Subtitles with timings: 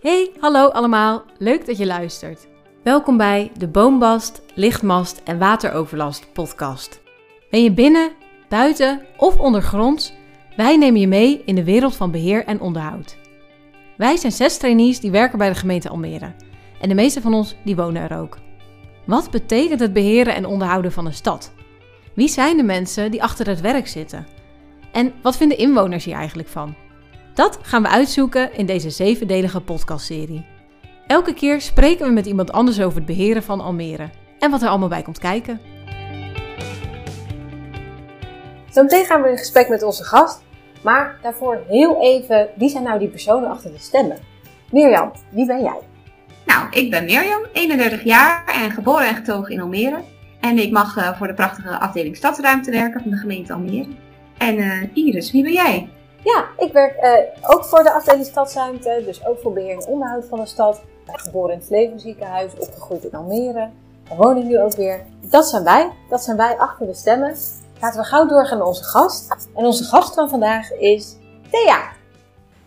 [0.00, 1.24] Hey, hallo allemaal.
[1.38, 2.46] Leuk dat je luistert.
[2.82, 7.00] Welkom bij de Boombast, Lichtmast en Wateroverlast podcast.
[7.50, 8.10] Ben je binnen,
[8.48, 10.12] buiten of ondergronds?
[10.56, 13.16] Wij nemen je mee in de wereld van beheer en onderhoud.
[13.96, 16.34] Wij zijn zes trainees die werken bij de gemeente Almere.
[16.80, 18.38] En de meeste van ons die wonen er ook.
[19.06, 21.52] Wat betekent het beheren en onderhouden van een stad?
[22.14, 24.26] Wie zijn de mensen die achter het werk zitten?
[24.92, 26.74] En wat vinden inwoners hier eigenlijk van?
[27.38, 30.46] Dat gaan we uitzoeken in deze zevendelige podcastserie.
[31.06, 34.68] Elke keer spreken we met iemand anders over het beheren van Almere en wat er
[34.68, 35.60] allemaal bij komt kijken.
[38.70, 40.42] Zometeen gaan we in gesprek met onze gast,
[40.82, 44.18] maar daarvoor heel even, wie zijn nou die personen achter de stemmen?
[44.70, 45.80] Mirjam, wie ben jij?
[46.46, 50.00] Nou, ik ben Mirjam, 31 jaar en geboren en getogen in Almere.
[50.40, 53.88] En ik mag uh, voor de prachtige afdeling Stadsruimte werken van de gemeente Almere.
[54.38, 55.88] En uh, Iris, wie ben jij?
[56.24, 60.24] Ja, ik werk uh, ook voor de afdeling Stadsruimte, dus ook voor beheer en onderhoud
[60.24, 60.82] van de stad.
[61.06, 63.70] Geboren in het Flevenziekenhuis, opgegroeid in Almere.
[64.16, 65.06] Woon ik nu ook weer.
[65.20, 67.36] Dat zijn wij, dat zijn wij achter de stemmen.
[67.80, 69.48] Laten we gauw doorgaan naar onze gast.
[69.54, 71.16] En onze gast van vandaag is
[71.50, 71.92] Thea.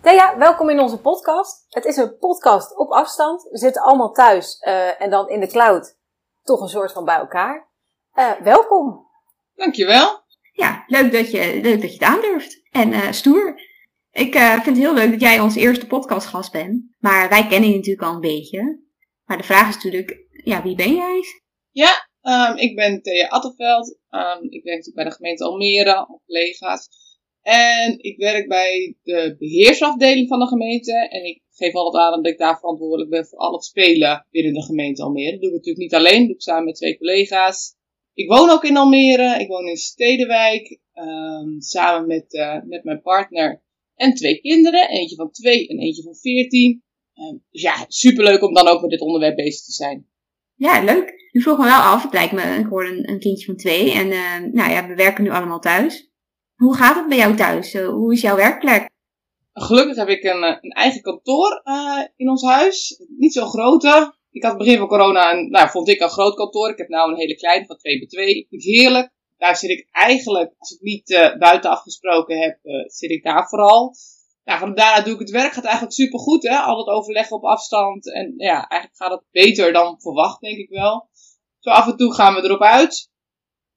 [0.01, 1.65] Thea, welkom in onze podcast.
[1.69, 3.47] Het is een podcast op afstand.
[3.51, 5.97] We zitten allemaal thuis uh, en dan in de cloud
[6.43, 7.67] toch een soort van bij elkaar.
[8.15, 9.07] Uh, welkom.
[9.55, 10.20] Dankjewel.
[10.51, 12.61] Ja, leuk dat je, leuk dat je het aandurft.
[12.71, 13.61] En uh, stoer.
[14.11, 16.83] Ik uh, vind het heel leuk dat jij onze eerste podcastgast bent.
[16.99, 18.79] Maar wij kennen je natuurlijk al een beetje.
[19.25, 21.21] Maar de vraag is natuurlijk, ja, wie ben jij?
[21.71, 23.97] Ja, um, ik ben Thea Attenveld.
[24.09, 26.87] Um, ik werk natuurlijk bij de gemeente Almere, op collega's.
[27.41, 31.07] En ik werk bij de beheersafdeling van de gemeente.
[31.09, 34.53] En ik geef altijd aan dat ik daar verantwoordelijk ben voor al het spelen binnen
[34.53, 35.31] de gemeente Almere.
[35.31, 37.75] Dat doe ik natuurlijk niet alleen, dat doe ik samen met twee collega's.
[38.21, 43.01] Ik woon ook in Almere, ik woon in Stedenwijk, um, samen met, uh, met mijn
[43.01, 43.61] partner
[43.95, 44.89] en twee kinderen.
[44.89, 46.83] Eentje van twee en eentje van veertien.
[47.13, 50.07] Um, dus ja, superleuk om dan ook met dit onderwerp bezig te zijn.
[50.55, 51.29] Ja, leuk.
[51.31, 53.91] U vroeg me wel af, het lijkt me, ik hoorde een, een kindje van twee
[53.91, 56.11] en uh, nou ja, we werken nu allemaal thuis.
[56.55, 57.73] Hoe gaat het bij jou thuis?
[57.73, 58.89] Uh, hoe is jouw werkplek?
[59.53, 61.61] Gelukkig heb ik een, een eigen kantoor
[62.15, 63.03] in ons huis.
[63.17, 64.19] Niet zo grote.
[64.31, 66.69] Ik had begin van corona een, nou, vond ik een groot kantoor.
[66.69, 68.25] Ik heb nu een hele kleine van 2 bij 2.
[68.49, 69.11] Vind ik heerlijk.
[69.37, 73.47] Daar zit ik eigenlijk, als ik niet uh, buiten afgesproken heb, uh, zit ik daar
[73.49, 73.95] vooral.
[74.43, 75.53] Nou, van daarna doe ik het werk.
[75.53, 76.55] Gaat eigenlijk super goed, hè.
[76.55, 78.13] Al dat overleggen op afstand.
[78.13, 81.09] En ja, eigenlijk gaat het beter dan verwacht, denk ik wel.
[81.59, 83.09] Zo af en toe gaan we erop uit.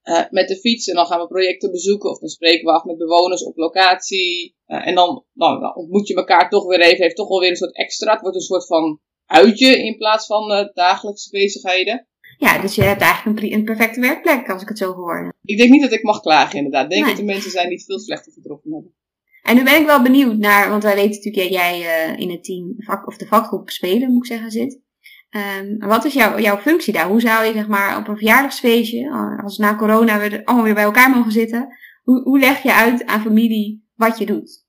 [0.05, 0.87] Uh, met de fiets.
[0.87, 2.11] En dan gaan we projecten bezoeken.
[2.11, 4.57] Of dan spreken we af met bewoners op locatie.
[4.67, 7.03] En dan, dan, dan, ontmoet je elkaar toch weer even.
[7.03, 8.13] Heeft toch wel weer een soort extra.
[8.13, 12.07] Het wordt een soort van uitje in plaats van uh, dagelijkse bezigheden.
[12.39, 15.35] Ja, dus je hebt eigenlijk een, een, perfecte werkplek als ik het zo hoor.
[15.43, 16.85] Ik denk niet dat ik mag klagen inderdaad.
[16.85, 17.11] Ik denk nee.
[17.11, 18.95] dat er mensen zijn die het veel slechter getroffen hebben.
[19.43, 22.31] En nu ben ik wel benieuwd naar, want wij weten natuurlijk dat jij uh, in
[22.31, 24.81] het team vak, of de vakgroep spelen, moet ik zeggen, zit.
[25.61, 27.09] Um, wat is jouw, jouw functie daar?
[27.09, 29.11] Hoe zou je zeg maar op een verjaardagsfeestje,
[29.43, 31.69] als na corona we allemaal weer bij elkaar mogen zitten,
[32.03, 34.64] hoe, hoe leg je uit aan familie wat je doet?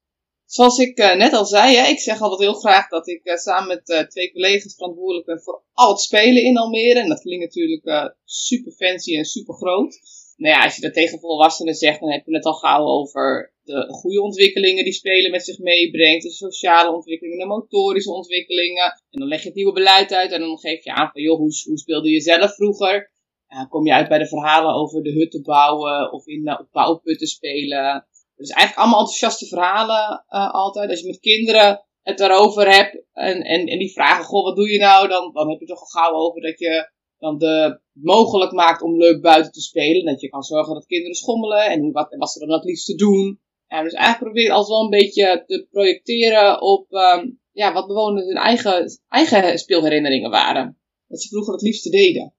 [0.45, 3.35] Zoals ik uh, net al zei, hè, ik zeg altijd heel graag dat ik uh,
[3.35, 6.99] samen met uh, twee collega's verantwoordelijk ben voor al het spelen in Almere.
[6.99, 9.99] En dat klinkt natuurlijk super fancy en super groot.
[10.37, 13.53] Nou ja, als je dat tegen volwassenen zegt, dan heb je het al gauw over
[13.63, 16.23] de goede ontwikkelingen die spelen met zich meebrengt.
[16.23, 18.83] De sociale ontwikkelingen, de motorische ontwikkelingen.
[18.83, 21.37] En dan leg je het nieuwe beleid uit en dan geef je aan van, joh,
[21.37, 23.13] hoe, hoe speelde je zelf vroeger?
[23.69, 28.07] Kom je uit bij de verhalen over de hutten bouwen of in, op bouwputten spelen.
[28.35, 30.89] Dus eigenlijk allemaal enthousiaste verhalen uh, altijd.
[30.89, 34.71] Als je met kinderen het daarover hebt en, en, en die vragen, goh, wat doe
[34.71, 35.07] je nou?
[35.07, 38.97] Dan, dan heb je toch al gauw over dat je dan de mogelijk maakt om
[38.97, 40.05] leuk buiten te spelen.
[40.05, 43.39] Dat je kan zorgen dat kinderen schommelen en wat, wat ze dan het liefste doen.
[43.67, 47.87] Ja, dus eigenlijk probeer je altijd wel een beetje te projecteren op um, ja, wat
[47.87, 50.79] bewoners hun eigen, eigen speelherinneringen waren.
[51.07, 52.33] Dat ze vroeger het liefste deden.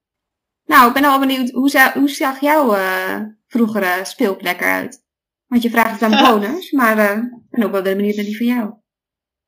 [0.65, 5.05] Nou, ik ben al benieuwd, hoe, zag, hoe zag jouw uh, vroegere speelplek eruit?
[5.47, 8.37] Want je vraagt het aan bewoners, maar uh, ik ben ook wel benieuwd naar die
[8.37, 8.73] van jou.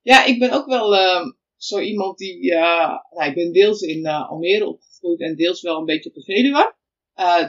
[0.02, 1.26] Ja, ik ben ook wel uh,
[1.56, 5.86] zo iemand die, uh, nou, ik ben deels in Almere opgegroeid en deels wel een
[5.86, 6.76] beetje op de Veluwe.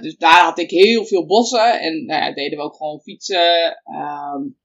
[0.01, 3.83] dus daar had ik heel veel bossen en nou ja, deden we ook gewoon fietsen,
[4.35, 4.59] um,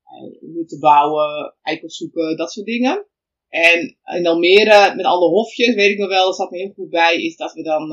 [0.56, 3.08] hutten bouwen, eikels zoeken, dat soort dingen.
[3.48, 6.90] En in Almere, met alle hofjes, weet ik nog wel, dat zat me heel goed
[6.90, 7.92] bij, is dat we dan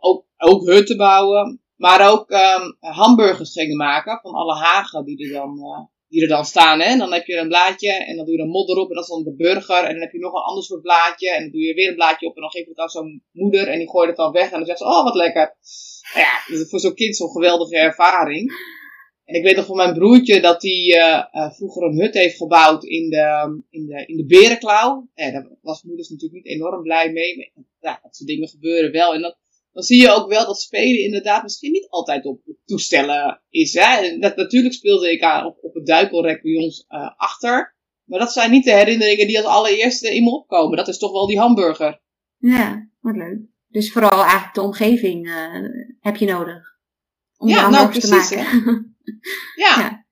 [0.00, 1.63] ook, ook hutten bouwen.
[1.84, 6.28] Maar ook um, hamburgers gingen maken van alle hagen die er dan, uh, die er
[6.28, 6.80] dan staan.
[6.80, 6.96] Hè?
[6.96, 9.10] Dan heb je een blaadje en dan doe je er modder op en dat is
[9.10, 9.84] dan de burger.
[9.84, 11.94] En dan heb je nog een ander soort blaadje en dan doe je weer een
[11.94, 14.32] blaadje op en dan geef je het aan zo'n moeder en die gooit het dan
[14.32, 14.50] weg.
[14.50, 15.56] En dan zegt ze, oh wat lekker.
[16.14, 18.52] Nou ja, dus voor zo'n kind zo'n geweldige ervaring.
[19.24, 20.80] En ik weet nog van mijn broertje dat hij
[21.32, 23.26] uh, vroeger een hut heeft gebouwd in de,
[23.70, 25.08] in de, in de berenklauw.
[25.14, 27.36] Ja, daar was moeders natuurlijk niet enorm blij mee.
[27.36, 29.14] Maar ja, dat soort dingen gebeuren wel.
[29.14, 29.36] En dat,
[29.74, 33.72] dan zie je ook wel dat spelen inderdaad misschien niet altijd op, toestellen is.
[33.72, 34.18] Hè?
[34.18, 37.76] Dat, natuurlijk speelde ik aan op, op het duikelrek bij ons uh, achter.
[38.04, 40.76] Maar dat zijn niet de herinneringen die als allereerste in me opkomen.
[40.76, 42.00] Dat is toch wel die hamburger.
[42.38, 43.38] Ja, wat leuk.
[43.68, 46.78] Dus vooral eigenlijk de omgeving uh, heb je nodig.
[47.36, 48.28] Om ja, nou precies.
[48.28, 48.96] Te maken.
[49.64, 49.78] ja.
[49.80, 50.03] ja.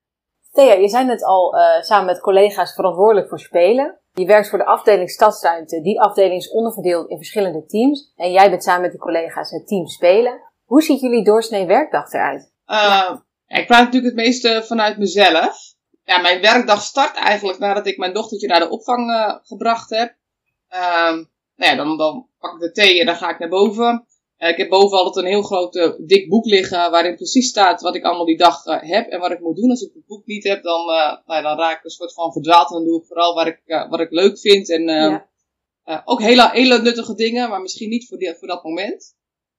[0.52, 4.00] Thea, je zijn net al uh, samen met collega's verantwoordelijk voor spelen.
[4.12, 5.81] Je werkt voor de afdeling Stadsruimte.
[5.81, 8.12] Die afdeling is onderverdeeld in verschillende teams.
[8.16, 10.40] En jij bent samen met de collega's het team Spelen.
[10.64, 12.52] Hoe ziet jullie doorsnee werkdag eruit?
[12.66, 13.16] Uh,
[13.46, 15.75] ik praat natuurlijk het meeste vanuit mezelf.
[16.04, 20.16] Ja, mijn werkdag start eigenlijk nadat ik mijn dochtertje naar de opvang uh, gebracht heb.
[20.75, 21.25] Uh,
[21.56, 24.06] nou ja, dan, dan pak ik de thee en dan ga ik naar boven.
[24.42, 27.80] Uh, ik heb boven altijd een heel groot uh, dik boek liggen waarin precies staat
[27.80, 29.70] wat ik allemaal die dag uh, heb en wat ik moet doen.
[29.70, 30.86] Als ik het boek niet heb, dan,
[31.26, 33.62] nou, dan raak ik een soort van verdwaald en dan doe ik vooral wat ik,
[33.88, 34.70] wat ik leuk vind.
[34.70, 34.82] En
[35.84, 36.02] ja.
[36.04, 39.16] ook hele, hele nuttige dingen, maar misschien niet voor, die, voor dat moment.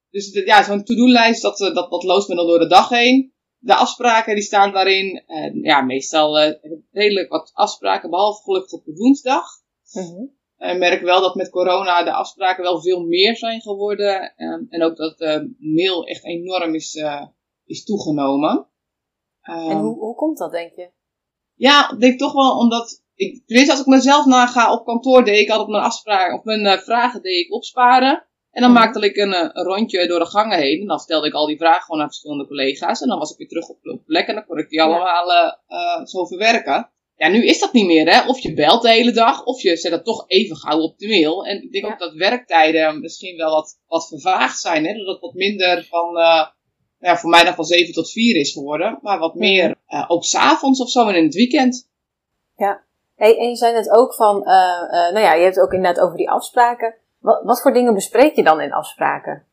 [0.09, 3.33] Dus de, ja, zo'n to-do-lijst, dat, dat, dat loost me dan door de dag heen.
[3.57, 5.24] De afspraken die staan daarin.
[5.62, 6.39] ja, meestal
[6.91, 9.45] redelijk wat afspraken, behalve gelukkig op de woensdag.
[9.91, 10.30] -huh.
[10.71, 14.33] Ik merk wel dat met corona de afspraken wel veel meer zijn geworden.
[14.38, 17.25] Um, en ook dat de mail echt enorm is, uh,
[17.65, 18.68] is toegenomen.
[19.42, 20.89] En hoe, hoe komt dat, denk je?
[21.54, 23.01] Ja, ik denk toch wel omdat.
[23.15, 26.66] Ik, tenminste, als ik mezelf naga op kantoor, deed ik altijd mijn afspraken of mijn
[26.66, 28.25] uh, vragen deed ik opsparen.
[28.51, 28.80] En dan mhm.
[28.80, 30.81] maakte ik een, een, rondje door de gangen heen.
[30.81, 33.01] En dan stelde ik al die vragen gewoon aan verschillende collega's.
[33.01, 35.31] En dan was ik weer terug op de plek en dan kon ik die allemaal
[35.68, 36.92] uh, zo verwerken.
[37.15, 38.27] Ja, nu is dat niet meer, hè.
[38.27, 41.07] Of je belt de hele dag, of je zet het toch even gauw op de
[41.07, 41.45] mail.
[41.45, 44.94] En ik denk ook dat werktijden misschien wel wat, wat vervaagd zijn, hè.
[44.94, 46.48] Dat het wat minder van, uh,
[47.00, 49.00] ja, voor mij dan van 7 tot 4 is geworden.
[49.01, 51.89] Maar wat meer, uh, ook s'avonds of zo en in het weekend.
[52.57, 52.83] Ja.
[53.16, 56.04] Hey, en je zei net ook van, uh, nou ja, je hebt het ook inderdaad
[56.04, 56.95] over die afspraken.
[57.19, 59.45] Wat, wat voor dingen bespreek je dan in afspraken?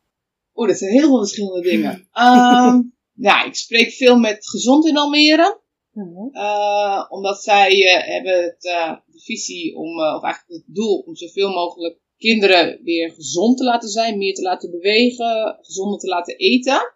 [0.55, 2.07] Oeh, dat zijn heel veel verschillende dingen.
[2.13, 2.95] um,
[3.27, 5.59] ja, ik spreek veel met Gezond in Almere.
[5.93, 11.15] Uh, omdat zij uh, hebben het, uh, de visie om, of eigenlijk het doel om
[11.15, 16.37] zoveel mogelijk kinderen weer gezond te laten zijn, meer te laten bewegen, gezonder te laten
[16.37, 16.95] eten.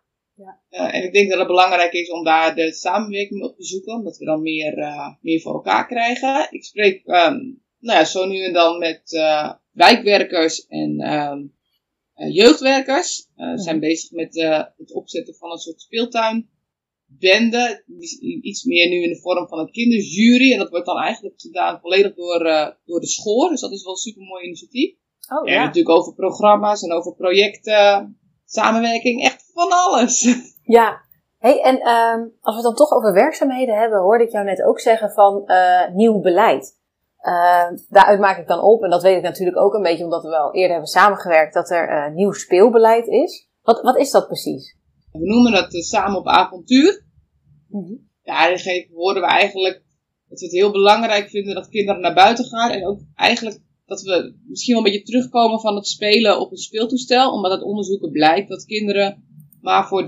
[0.70, 0.92] Ja.
[0.92, 4.18] en ik denk dat het belangrijk is om daar de samenwerking op te zoeken, omdat
[4.18, 4.74] we dan meer,
[5.22, 6.48] meer voor elkaar krijgen.
[6.50, 9.02] Ik spreek um, nou ja, zo nu en dan met
[9.72, 11.54] wijkwerkers en um,
[12.32, 13.16] jeugdwerkers.
[13.36, 14.36] Ze zijn bezig met
[14.78, 16.50] het opzetten van een soort speeltuin
[17.20, 17.84] bende.
[18.42, 20.52] Iets meer nu in de vorm van een kinderjury.
[20.52, 23.50] En dat wordt dan eigenlijk gedaan volledig door, uh, door de schoor.
[23.50, 24.96] Dus dat is wel een super mooi initiatief.
[25.30, 25.54] Oh, ja.
[25.54, 30.24] En natuurlijk over programma's en over projecten, samenwerking, echt van alles.
[30.68, 31.02] Ja,
[31.38, 34.64] hey, en um, als we het dan toch over werkzaamheden hebben, hoorde ik jou net
[34.64, 36.80] ook zeggen van uh, nieuw beleid.
[37.22, 40.24] Uh, daaruit maak ik dan op, en dat weet ik natuurlijk ook een beetje omdat
[40.24, 43.50] we wel eerder hebben samengewerkt, dat er uh, nieuw speelbeleid is.
[43.62, 44.78] Wat, wat is dat precies?
[45.12, 47.05] We noemen dat samen op avontuur.
[47.76, 48.58] Mm Ja,
[48.94, 49.84] horen we eigenlijk
[50.30, 52.72] dat we het heel belangrijk vinden dat kinderen naar buiten gaan.
[52.72, 56.58] En ook eigenlijk dat we misschien wel een beetje terugkomen van het spelen op een
[56.58, 57.32] speeltoestel.
[57.32, 59.24] Omdat uit onderzoeken blijkt dat kinderen
[59.62, 60.08] maar voor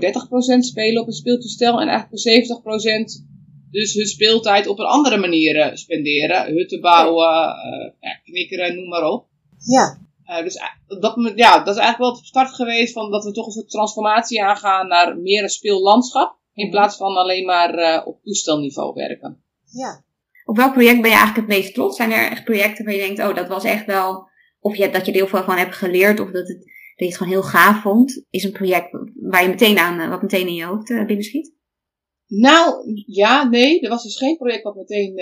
[0.58, 1.80] spelen op een speeltoestel.
[1.80, 2.62] En eigenlijk voor
[3.22, 3.26] 70%
[3.70, 6.46] dus hun speeltijd op een andere manier eh, spenderen.
[6.46, 9.26] Hutten bouwen, uh, ja, knikkeren, noem maar op.
[9.58, 9.98] Ja.
[10.26, 13.46] Uh, dus dat, ja, dat is eigenlijk wel het start geweest van dat we toch
[13.46, 16.37] een soort transformatie aangaan naar meer een speellandschap.
[16.58, 19.42] In plaats van alleen maar uh, op toestelniveau werken.
[19.64, 20.04] Ja.
[20.44, 21.96] Op welk project ben je eigenlijk het meest trots?
[21.96, 24.28] Zijn er echt projecten waar je denkt, oh, dat was echt wel...
[24.60, 27.04] Of je, dat je er heel veel van hebt geleerd, of dat, het, dat je
[27.04, 28.24] het gewoon heel gaaf vond.
[28.30, 31.54] Is een project waar je meteen aan, eh, wat meteen in je hoofd uh, binnenschiet?
[32.26, 33.80] Nou, ja, nee.
[33.80, 35.16] Er was dus geen project wat meteen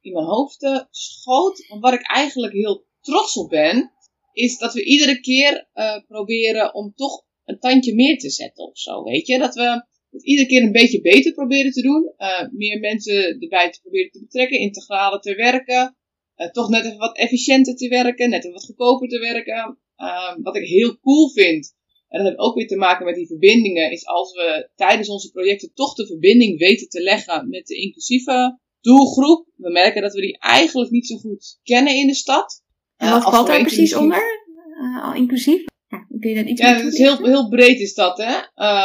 [0.00, 1.66] in mijn hoofd schoot.
[1.68, 3.92] Want waar ik eigenlijk heel trots op ben,
[4.32, 5.68] is dat we iedere keer
[6.08, 9.02] proberen om toch een tandje meer te zetten of zo.
[9.02, 12.12] Weet je, dat we het iedere keer een beetje beter proberen te doen.
[12.18, 15.96] Uh, meer mensen erbij te proberen te betrekken, integraler te werken.
[16.36, 19.78] Uh, toch net even wat efficiënter te werken, net even wat goedkoper te werken.
[19.96, 21.74] Uh, wat ik heel cool vind,
[22.08, 25.30] en dat heeft ook weer te maken met die verbindingen, is als we tijdens onze
[25.30, 29.46] projecten toch de verbinding weten te leggen met de inclusieve doelgroep.
[29.56, 32.62] We merken dat we die eigenlijk niet zo goed kennen in de stad.
[32.96, 34.44] En wat valt daar precies onder?
[35.14, 35.64] inclusief?
[35.88, 38.34] Ja, kun je dat iets ja, het is heel, heel breed is dat, hè.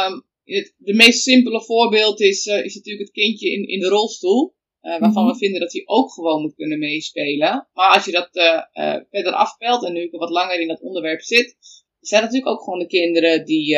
[0.06, 3.88] Um, het de meest simpele voorbeeld is, uh, is natuurlijk het kindje in, in de
[3.88, 4.54] rolstoel.
[4.82, 5.32] Uh, waarvan mhm.
[5.32, 7.68] we vinden dat hij ook gewoon moet kunnen meespelen.
[7.72, 11.20] Maar als je dat uh, verder afpelt en nu ik wat langer in dat onderwerp
[11.20, 11.56] zit,
[12.00, 13.76] zijn natuurlijk ook gewoon de kinderen die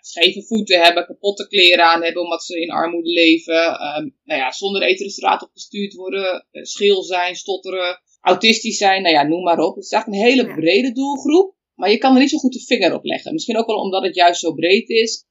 [0.00, 4.52] scheve voeten hebben, kapotte kleren aan hebben omdat ze in armoede leven, ehm, nou ja,
[4.52, 9.58] zonder eten de straat opgestuurd worden, schil zijn, stotteren, autistisch zijn, nou ja, noem maar
[9.58, 9.74] op.
[9.74, 12.64] Het is eigenlijk een hele brede doelgroep, maar je kan er niet zo goed de
[12.64, 13.32] vinger op leggen.
[13.32, 15.24] Misschien ook wel omdat het juist zo breed is.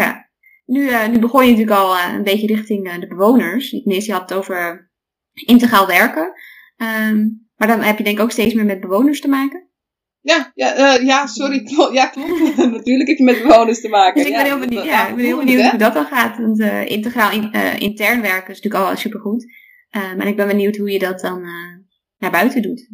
[0.00, 0.30] Ja,
[0.64, 3.70] nu, uh, nu begon je natuurlijk al uh, een beetje richting de bewoners.
[3.70, 4.90] Je had het over
[5.32, 6.32] integraal werken.
[6.76, 9.68] Um, maar dan heb je denk ik ook steeds meer met bewoners te maken.
[10.20, 11.62] Ja, ja, uh, ja sorry.
[11.92, 12.56] Ja, klopt.
[12.78, 14.22] Natuurlijk heb je met bewoners te maken.
[14.22, 16.38] Dus ik ben heel benieuwd, ja, ik ben heel benieuwd hoe dat dan gaat.
[16.38, 19.46] Want uh, integraal in, uh, intern werken is natuurlijk al supergoed.
[19.90, 21.42] maar ik ben benieuwd hoe je dat dan
[22.18, 22.88] naar buiten doet.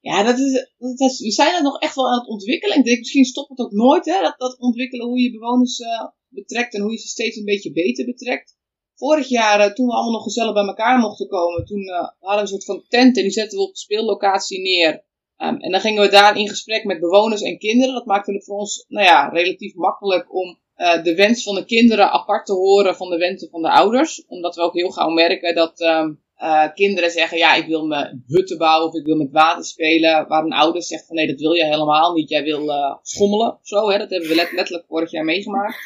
[0.00, 2.78] Ja, dat is, dat is, we zijn er nog echt wel aan het ontwikkelen.
[2.78, 5.80] Ik denk, misschien stopt het ook nooit, hè, dat, dat ontwikkelen hoe je bewoners
[6.28, 8.56] betrekt en hoe je ze steeds een beetje beter betrekt.
[8.94, 11.82] Vorig jaar, toen we allemaal nog gezellig bij elkaar mochten komen, toen
[12.18, 15.06] hadden we een soort van tent en die zetten we op de speellocatie neer.
[15.42, 17.94] Um, en dan gingen we daar in gesprek met bewoners en kinderen.
[17.94, 21.64] Dat maakte het voor ons nou ja, relatief makkelijk om uh, de wens van de
[21.64, 24.24] kinderen apart te horen van de wensen van de ouders.
[24.26, 28.58] Omdat we ook heel gauw merken dat uh, kinderen zeggen, ja, ik wil mijn hutten
[28.58, 30.28] bouwen of ik wil met water spelen.
[30.28, 32.28] Waar een ouder zegt van nee, dat wil je helemaal niet.
[32.28, 33.90] Jij wil schommelen zo.
[33.90, 33.98] Hè?
[33.98, 35.76] Dat hebben we let letterlijk vorig jaar meegemaakt.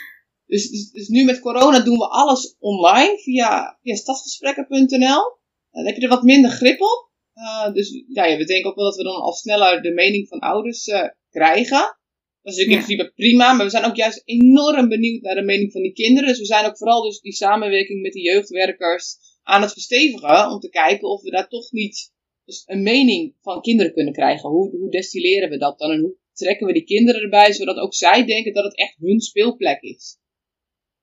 [0.53, 5.23] Dus, dus, dus, nu met corona doen we alles online via, via stadsgesprekken.nl.
[5.71, 7.11] Dan heb je er wat minder grip op.
[7.35, 10.39] Uh, dus ja, we denken ook wel dat we dan al sneller de mening van
[10.39, 11.97] ouders uh, krijgen.
[12.43, 15.43] Dat is natuurlijk in principe prima, maar we zijn ook juist enorm benieuwd naar de
[15.43, 16.29] mening van die kinderen.
[16.29, 20.51] Dus we zijn ook vooral dus die samenwerking met de jeugdwerkers aan het verstevigen.
[20.51, 22.13] Om te kijken of we daar toch niet
[22.45, 24.51] dus een mening van kinderen kunnen krijgen.
[24.51, 27.95] Hoe, hoe destilleren we dat dan en hoe trekken we die kinderen erbij, zodat ook
[27.95, 30.21] zij denken dat het echt hun speelplek is.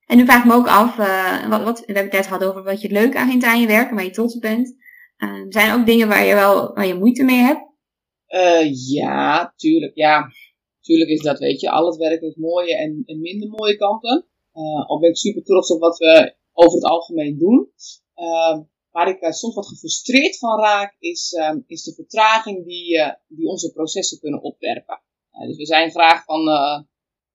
[0.09, 2.43] En nu vraag ik me ook af, uh, wat, wat, we hebben het net gehad
[2.43, 4.75] over wat je leuk aan vindt aan je werk waar je trots op bent.
[5.17, 7.61] Uh, zijn er ook dingen waar je wel waar je moeite mee hebt?
[8.27, 9.95] Uh, ja, tuurlijk.
[9.95, 10.27] Ja,
[10.81, 11.69] tuurlijk is dat, weet je.
[11.69, 14.25] Al het werk heeft mooie en, en minder mooie kanten.
[14.87, 17.71] Al ben ik super trots op wat we over het algemeen doen.
[18.91, 21.35] waar ik soms wat gefrustreerd van raak, is,
[21.67, 25.01] is de vertraging die, die onze processen kunnen opwerpen.
[25.47, 26.49] dus we zijn graag van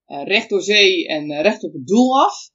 [0.05, 2.53] recht door zee en recht op het doel af.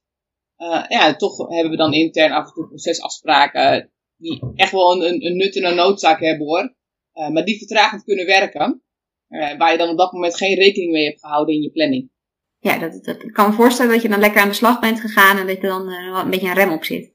[0.87, 3.91] Ja, toch hebben we dan intern af en toe procesafspraken
[4.21, 6.75] die echt wel een, een, nut en een noodzaak hebben hoor.
[7.13, 8.83] Uh, maar die vertragend kunnen werken.
[9.29, 12.11] Uh, waar je dan op dat moment geen rekening mee hebt gehouden in je planning.
[12.59, 14.99] Ja, dat, dat, ik kan me voorstellen dat je dan lekker aan de slag bent
[14.99, 17.13] gegaan en dat je dan uh, een beetje een rem op zit.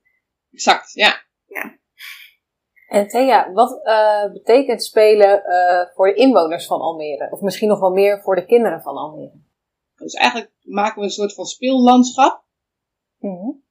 [0.53, 1.25] Exact, ja.
[1.47, 1.79] ja.
[2.88, 3.83] En Thea, wat
[4.33, 5.43] betekent spelen
[5.95, 7.29] voor de inwoners van Almere?
[7.31, 9.41] Of misschien nog wel meer voor de kinderen van Almere?
[9.97, 12.46] Dus eigenlijk maken we een soort van speellandschap.
[13.28, 13.62] Mm -hmm.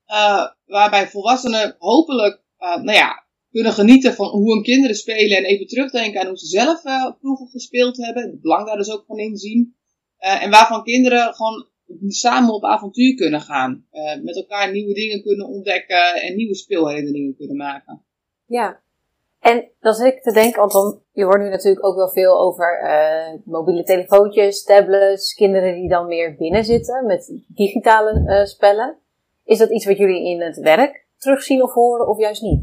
[0.66, 6.22] waarbij volwassenen hopelijk nou ja, kunnen genieten van hoe hun kinderen spelen en even terugdenken
[6.22, 8.24] aan hoe ze zelf uh, vroeger gespeeld hebben.
[8.24, 9.76] Het belang daar dus ook van inzien.
[10.18, 11.68] En waarvan kinderen gewoon
[12.08, 13.86] samen op avontuur kunnen gaan.
[14.24, 18.06] Met elkaar nieuwe dingen kunnen ontdekken en nieuwe speelherinneringen kunnen maken.
[18.46, 18.82] Ja,
[19.40, 22.40] en dan zit ik te denken, want dan, je hoort nu natuurlijk ook wel veel
[22.40, 22.80] over
[23.46, 28.98] mobiele telefoontjes, tablets, kinderen die dan meer binnen zitten met digitale spellen.
[29.46, 32.62] Is dat iets wat jullie in het werk terugzien of horen of juist niet?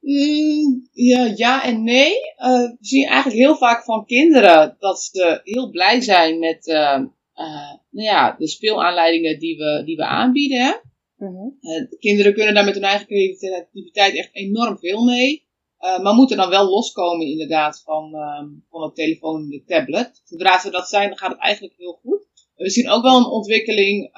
[0.00, 2.12] Mm, ja, ja en nee.
[2.12, 7.00] Uh, we zien eigenlijk heel vaak van kinderen dat ze heel blij zijn met uh,
[7.36, 10.80] uh, nou ja, de speelaanleidingen die we, die we aanbieden.
[11.16, 11.60] Mm
[11.98, 15.44] kinderen kunnen daar met hun eigen creativiteit echt enorm veel mee.
[15.78, 20.22] maar moeten dan wel loskomen inderdaad van, ehm, van de telefoon en de tablet.
[20.24, 22.26] Zodra ze dat zijn, dan gaat het eigenlijk heel goed.
[22.54, 24.10] We zien ook wel een ontwikkeling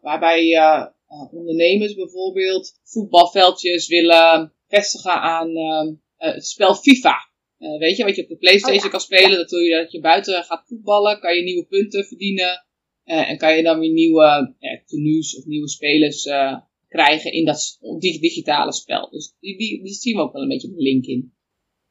[0.00, 0.60] waarbij
[1.30, 7.16] ondernemers bijvoorbeeld voetbalveldjes willen vestigen aan uh, het spel FIFA.
[7.58, 9.92] Uh, weet je, wat je op de Playstation oh, kan spelen, dat doe je dat
[9.92, 12.66] je buiten gaat voetballen, kan je nieuwe punten verdienen.
[13.04, 14.54] En kan je dan weer nieuwe
[14.86, 16.28] tenues of nieuwe spelers
[16.88, 17.78] krijgen in dat
[18.20, 19.10] digitale spel.
[19.10, 21.34] Dus die, die, die zien we ook wel een beetje de link in.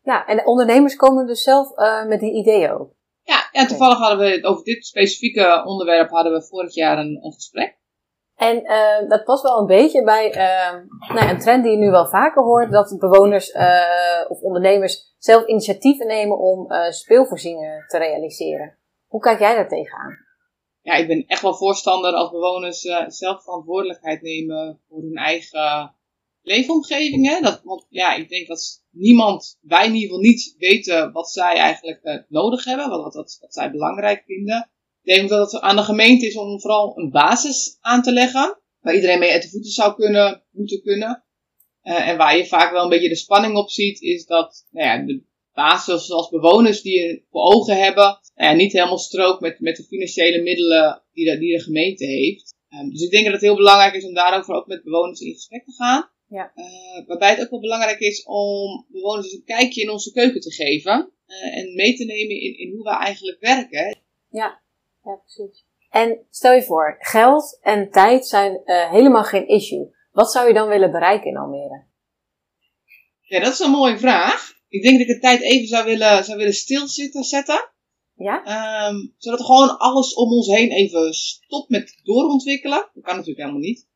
[0.03, 1.69] Ja, en de ondernemers komen dus zelf
[2.07, 2.95] met die ideeën ook.
[3.24, 7.33] Ja, en toevallig hadden we over dit specifieke onderwerp hadden we vorig jaar een, een
[7.33, 7.77] gesprek.
[8.38, 10.72] En uh, dat past wel een beetje bij uh,
[11.13, 15.15] nou ja, een trend die je nu wel vaker hoort, dat bewoners uh, of ondernemers
[15.17, 18.77] zelf initiatieven nemen om speelvoorzieningen te realiseren.
[19.08, 20.17] Hoe kijk jij daar tegenaan?
[20.82, 25.96] Ja, ik ben echt wel voorstander als bewoners zelf verantwoordelijkheid nemen voor hun eigen
[26.41, 27.27] leefomgeving.
[27.27, 27.41] Hè?
[27.41, 31.56] Dat, want ja, ik denk dat niemand, wij in ieder geval niet weten wat zij
[31.56, 34.70] eigenlijk nodig hebben, wat, wat, wat zij belangrijk vinden.
[35.07, 38.59] Ik denk dat het aan de gemeente is om vooral een basis aan te leggen.
[38.79, 41.23] Waar iedereen mee uit de voeten zou kunnen, moeten kunnen.
[41.83, 44.87] Uh, en waar je vaak wel een beetje de spanning op ziet, is dat nou
[44.87, 45.23] ja, de
[45.53, 49.75] basis zoals bewoners die je voor ogen hebben, nou ja, niet helemaal strookt met, met
[49.75, 52.55] de financiële middelen die de, die de gemeente heeft.
[52.69, 55.33] Ehm, dus ik denk dat het heel belangrijk is om daarover ook met bewoners in
[55.33, 56.09] gesprek te gaan.
[56.29, 56.51] Ja.
[56.55, 60.53] Eh, waarbij het ook wel belangrijk is om bewoners een kijkje in onze keuken te
[60.53, 61.11] geven.
[61.25, 63.97] eh, en mee te nemen in, in hoe we eigenlijk werken.
[64.29, 64.65] Ja,
[65.07, 65.65] ja, precies.
[65.89, 69.95] En stel je voor, geld en tijd zijn eh, helemaal geen issue.
[70.11, 71.85] Wat zou je dan willen bereiken in Almere?
[73.21, 74.53] Ja, dat is een mooie vraag.
[74.69, 77.69] Ik denk dat ik de tijd even zou willen, zou willen stilzitten zetten.
[78.15, 78.43] Ja?
[78.43, 82.89] Ehm, zodat gewoon alles om ons heen even stopt met doorontwikkelen.
[82.93, 83.87] Dat kan natuurlijk helemaal niet.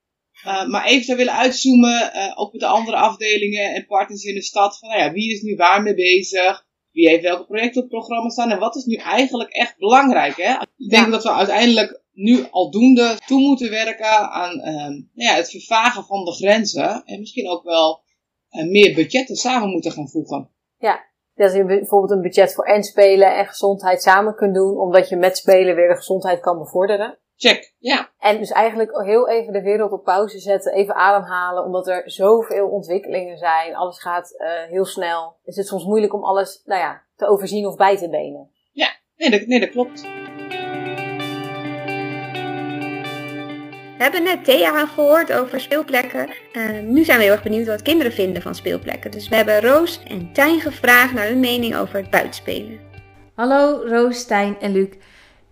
[0.45, 4.33] Uh, maar even zou willen uitzoomen, uh, ook met de andere afdelingen en partners in
[4.33, 4.79] de stad.
[4.79, 6.65] Van, nou ja, wie is nu waar mee bezig?
[6.91, 8.51] Wie heeft welke projecten op het programma staan?
[8.51, 10.35] En wat is nu eigenlijk echt belangrijk?
[10.37, 10.51] Hè?
[10.77, 11.11] Ik denk Ja.
[11.11, 16.25] dat we uiteindelijk nu aldoende toe moeten werken aan ehm, nou ja, het vervagen van
[16.25, 17.03] de grenzen.
[17.05, 18.01] En misschien ook wel
[18.49, 20.49] eh, meer budgetten samen moeten gaan voegen.
[21.35, 25.15] Dat je bijvoorbeeld een budget voor en spelen en gezondheid samen kunt doen, omdat je
[25.15, 27.17] met spelen weer de gezondheid kan bevorderen.
[27.41, 28.09] Check, ja.
[28.19, 32.67] En dus eigenlijk heel even de wereld op pauze zetten, even ademhalen, omdat er zoveel
[32.67, 33.75] ontwikkelingen zijn.
[33.75, 35.35] Alles gaat eh, heel snel.
[35.43, 38.49] Is het soms moeilijk om alles nou ja, te overzien of bij te benen.
[39.15, 40.01] Nee, dat, nee, dat klopt.
[43.97, 46.29] We hebben net Thea gehoord over speelplekken.
[46.53, 49.11] Eh, nu zijn we heel erg benieuwd wat kinderen vinden van speelplekken.
[49.11, 52.79] Dus we hebben Roos en Tijn gevraagd naar hun mening over het buitenspelen.
[53.35, 54.89] Hallo Roos, Stijn en Luc.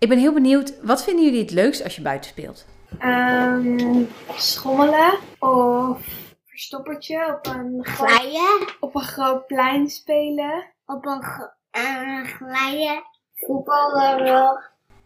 [0.00, 2.66] Ik ben heel benieuwd, wat vinden jullie het leukst als je buiten speelt?
[2.98, 4.02] Ehm,
[4.36, 5.98] schommelen of
[6.46, 10.64] verstoppertje op een, Glijden, op een groot plein spelen.
[10.86, 11.22] op een
[11.70, 13.02] eh, glijden,
[13.34, 14.58] voetballen.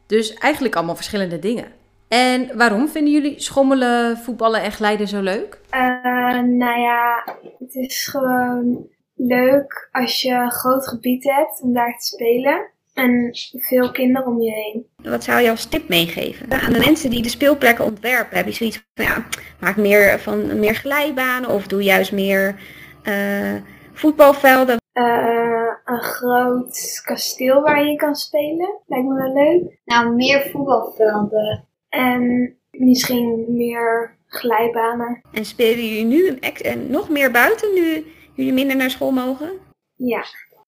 [0.07, 1.73] Dus eigenlijk allemaal verschillende dingen.
[2.09, 5.61] En waarom vinden jullie schommelen, voetballen en glijden zo leuk?
[5.71, 7.25] Eh, nou ja,
[7.59, 12.73] het is gewoon leuk als je een groot gebied hebt om daar te spelen.
[12.95, 14.87] En veel kinderen om je heen.
[14.97, 18.37] Wat zou je als tip meegeven aan de mensen die de speelplekken ontwerpen?
[18.37, 19.27] Heb je zoiets van, ja,
[19.61, 22.61] maak meer van meer glijbanen of doe juist meer
[23.03, 23.55] eh,
[23.93, 24.77] voetbalvelden?
[24.93, 28.81] Eh, een groot kasteel waar je kan spelen.
[28.87, 29.79] Lijkt me wel leuk.
[29.85, 31.65] Nou, meer voetbalvelden.
[31.89, 35.21] En misschien meer glijbanen.
[35.33, 39.11] En spelen jullie nu een ex- en nog meer buiten nu jullie minder naar school
[39.11, 39.51] mogen?
[39.95, 40.25] Ja.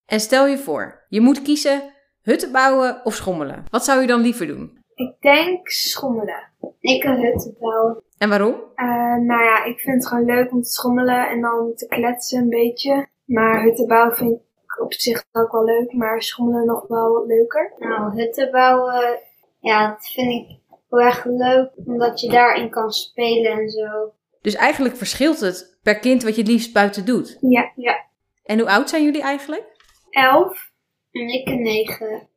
[0.07, 1.95] En stel je voor, je moet kiezen
[2.27, 3.65] hutten bouwen of schommelen.
[3.71, 4.85] Wat zou je dan liever doen?
[4.95, 6.49] Ik denk schommelen.
[6.81, 8.03] Ik een hut bouwen.
[8.19, 8.55] En waarom?
[8.75, 8.87] Eh,
[9.17, 12.49] nou ja, ik vind het gewoon leuk om te schommelen en dan te kletsen een
[12.49, 13.07] beetje.
[13.25, 17.73] Maar hutten bouwen vind ik op zich ook wel leuk, maar schommelen nog wel leuker.
[17.79, 19.21] Nou, hutten bouwen,
[19.61, 20.59] ja, dat vind ik
[20.91, 21.71] heel erg leuk.
[21.85, 24.13] Omdat je daarin kan spelen en zo.
[24.41, 27.37] Dus eigenlijk verschilt het per kind wat je het liefst buiten doet.
[27.41, 28.05] Ja, ja.
[28.45, 29.65] En hoe oud zijn jullie eigenlijk?
[30.11, 30.75] Elf.
[31.21, 32.29] En ik een negen.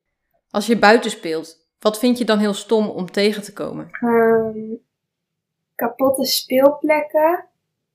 [0.51, 3.89] Als je buiten speelt, wat vind je dan heel stom om tegen te komen?
[3.91, 4.75] Ehm,
[5.75, 7.45] kapotte speelplekken.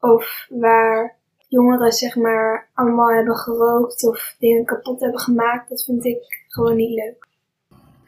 [0.01, 1.17] Of waar
[1.49, 5.69] jongeren zeg maar allemaal hebben gerookt of dingen kapot hebben gemaakt.
[5.69, 7.27] Dat vind ik gewoon niet leuk.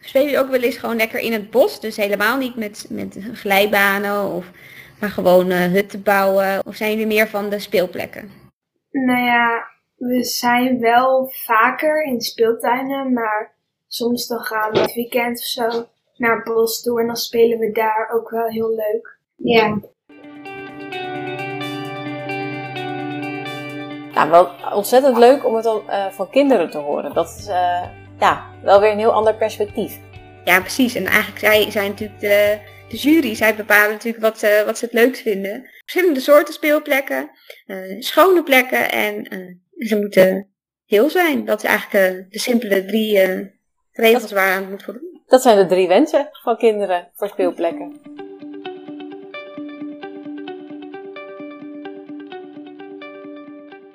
[0.00, 1.80] Spelen jullie ook wel eens gewoon lekker in het bos?
[1.80, 4.50] Dus helemaal niet met, met glijbanen of
[5.00, 6.66] maar gewoon eh, hutten bouwen?
[6.66, 8.30] Of zijn jullie meer van de speelplekken?
[8.90, 13.54] Nou ja, we zijn wel vaker in speeltuinen, maar
[13.86, 17.58] soms dan gaan we het weekend of zo naar het bos toe en dan spelen
[17.58, 19.18] we daar ook wel heel leuk.
[19.36, 19.78] Ja.
[24.14, 27.14] Nou, wel ontzettend leuk om het dan eh, van kinderen te horen.
[27.14, 29.98] Dat is eh, ja, wel weer een heel ander perspectief.
[30.44, 30.94] Ja, precies.
[30.94, 33.34] En eigenlijk zij zijn natuurlijk de, de jury.
[33.34, 35.68] Zij bepalen natuurlijk wat, ze wat ze het leukst vinden.
[35.80, 37.30] Verschillende soorten speelplekken,
[37.66, 41.44] eh, schone plekken en eh, ze moeten heel zijn.
[41.44, 43.46] Dat is eigenlijk eh, de simpele drie eh,
[43.92, 45.22] regels waar aan moet voldoen.
[45.26, 48.00] Dat zijn de drie wensen van kinderen voor speelplekken.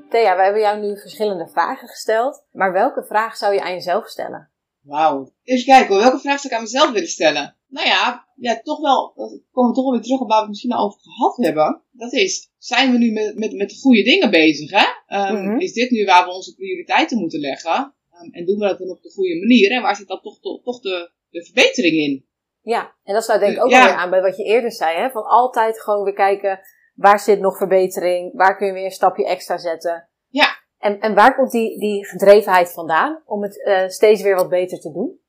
[0.09, 2.45] Thea, we hebben jou nu verschillende vragen gesteld.
[2.51, 4.50] Maar welke vraag zou je aan jezelf stellen?
[4.91, 5.33] Wauw.
[5.43, 7.55] Even kijken welke vraag zou ik aan mezelf willen stellen?
[7.67, 10.41] Nou ja, ja toch wel, dat komen we toch wel weer terug op waar we
[10.41, 11.81] het misschien al over gehad hebben.
[11.91, 14.85] Dat is, zijn we nu met, met, met de goede dingen bezig, hè?
[15.07, 15.59] Ehm, Mhm.
[15.59, 17.93] Is dit nu waar we onze prioriteiten moeten leggen?
[18.11, 19.71] Ehm, en doen we dat dan op de goede manier?
[19.71, 22.25] En waar zit dan toch, toch, toch de, de verbetering in?
[22.61, 23.85] Ja, en dat sluit denk ik ook Ja.
[23.85, 24.97] weer aan bij wat je eerder zei.
[24.97, 25.09] Hè?
[25.09, 26.59] Van altijd gewoon weer kijken,
[26.95, 28.33] waar zit nog verbetering?
[28.33, 30.09] Waar kun je weer een stapje extra zetten?
[30.27, 30.47] Ja.
[30.81, 34.79] En, en waar komt die, die gedrevenheid vandaan om het eh, steeds weer wat beter
[34.79, 35.19] te doen?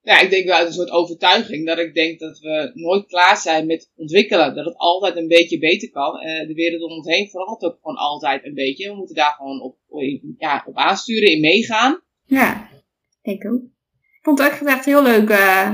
[0.00, 3.36] Ja, ik denk wel uit een soort overtuiging dat ik denk dat we nooit klaar
[3.36, 4.54] zijn met ontwikkelen.
[4.54, 6.18] Dat het altijd een beetje beter kan.
[6.18, 8.88] Eh, de wereld om ons heen verandert ook gewoon altijd een beetje.
[8.90, 9.76] We moeten daar gewoon op,
[10.38, 12.00] ja, op aansturen, in meegaan.
[12.24, 12.68] Ja,
[13.22, 13.62] ik ook.
[13.62, 15.28] Ik vond het echt, echt heel leuk.
[15.30, 15.68] eh,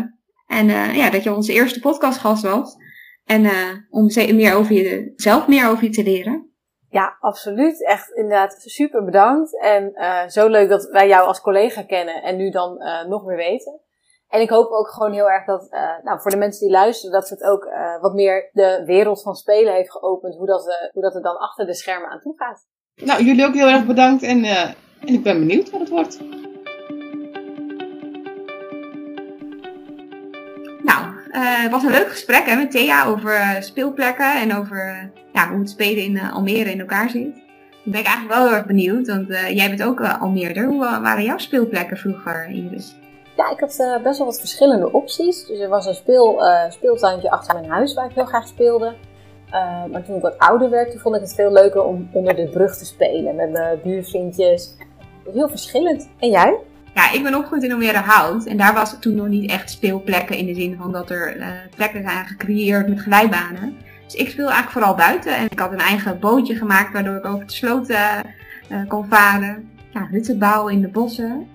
[0.47, 2.77] en eh, ja, dat je onze eerste podcastgast was.
[3.25, 6.48] En uh, om meer over je, zelf meer over je te leren.
[6.91, 7.85] Ja, absoluut.
[7.85, 9.61] Echt inderdaad super bedankt.
[9.61, 13.25] En uh, zo leuk dat wij jou als collega kennen en nu dan uh, nog
[13.25, 13.81] meer weten.
[14.29, 15.69] En ik hoop ook gewoon heel erg dat,
[16.03, 17.69] nou, voor de mensen die luisteren, dat het ook
[18.01, 20.37] wat meer de wereld van spelen heeft geopend.
[20.37, 22.67] Hoe dat, hoe dat er dan achter de schermen aan toe gaat.
[22.95, 26.19] Nou, jullie ook heel erg bedankt en, en ik ben benieuwd wat het wordt.
[31.33, 35.59] Uh, het was een leuk gesprek hè, met Thea over speelplekken en over ja, hoe
[35.59, 37.35] het spelen in Almere in elkaar zit.
[37.83, 40.67] Dan ben ik eigenlijk wel heel erg benieuwd, want jij bent ook Almeerder.
[40.67, 42.95] Hoe waren jouw speelplekken vroeger, Iris?
[43.37, 45.47] Ja, ik had best wel wat verschillende opties.
[45.47, 48.95] Dus er was een speel, speeltuintje achter mijn huis waar ik heel graag speelde.
[49.91, 52.77] maar toen ik wat ouder werd, vond ik het veel leuker om onder de brug
[52.77, 54.75] te spelen met mijn buurvriendjes.
[55.33, 56.09] Heel verschillend.
[56.19, 56.59] En jij?
[56.95, 58.45] Ja, ik ben opgegroeid in Almere Hout.
[58.45, 61.47] En daar was toen nog niet echt speelplekken in de zin van dat er uh,
[61.77, 63.77] plekken zijn gecreëerd met glijbanen.
[64.09, 65.37] Dus ik speel eigenlijk vooral buiten.
[65.37, 68.19] En ik had een eigen bootje gemaakt waardoor ik over de sloot uh,
[68.89, 69.71] kon varen.
[69.93, 71.47] Ja, hutten bouwen in de bossen.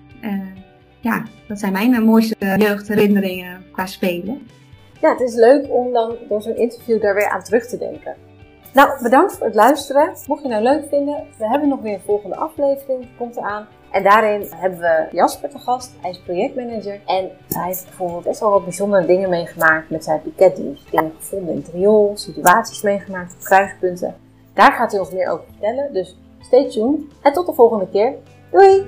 [1.00, 4.46] ja, dat zijn mijn mooiste jeugdherinneringen qua spelen.
[5.00, 8.14] Ja, het is leuk om dan door zo'n interview daar weer aan terug te denken.
[8.74, 10.12] Nou, bedankt voor het luisteren.
[10.26, 13.06] Mocht je nou leuk vinden, we hebben nog weer een volgende aflevering.
[13.18, 13.66] Komt eraan.
[13.90, 15.92] En daarin hebben we Jasper te gast.
[16.00, 17.00] Hij is projectmanager.
[17.06, 20.90] En hij heeft bijvoorbeeld best wel wat bijzondere dingen meegemaakt met zijn piketdienst.
[20.90, 24.14] Dingen gevonden in het situaties meegemaakt kruispunten.
[24.54, 25.92] Daar gaat hij ons meer over vertellen.
[25.92, 27.00] Dus stay tuned.
[27.22, 28.12] En tot de volgende keer.
[28.50, 28.86] Doei!